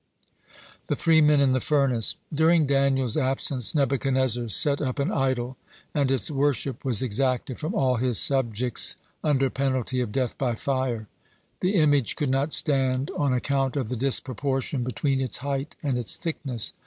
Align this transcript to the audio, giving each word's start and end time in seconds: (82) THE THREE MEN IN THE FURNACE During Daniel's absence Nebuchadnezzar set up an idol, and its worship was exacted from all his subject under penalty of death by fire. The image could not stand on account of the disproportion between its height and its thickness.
(82) 0.85 0.85
THE 0.87 0.95
THREE 0.95 1.21
MEN 1.21 1.41
IN 1.41 1.51
THE 1.51 1.59
FURNACE 1.59 2.15
During 2.33 2.65
Daniel's 2.65 3.17
absence 3.17 3.75
Nebuchadnezzar 3.75 4.49
set 4.49 4.81
up 4.81 4.97
an 4.97 5.11
idol, 5.11 5.57
and 5.93 6.09
its 6.09 6.31
worship 6.31 6.83
was 6.83 7.03
exacted 7.03 7.59
from 7.59 7.75
all 7.75 7.97
his 7.97 8.17
subject 8.19 8.95
under 9.23 9.51
penalty 9.51 10.01
of 10.01 10.11
death 10.11 10.35
by 10.39 10.55
fire. 10.55 11.07
The 11.59 11.75
image 11.75 12.15
could 12.15 12.31
not 12.31 12.51
stand 12.51 13.11
on 13.15 13.31
account 13.31 13.77
of 13.77 13.89
the 13.89 13.95
disproportion 13.95 14.83
between 14.83 15.21
its 15.21 15.37
height 15.37 15.75
and 15.83 15.99
its 15.99 16.15
thickness. 16.15 16.73